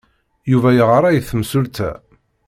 Yuba 0.51 0.69
yeɣra 0.77 1.09
i 1.11 1.21
temsulta. 1.29 1.91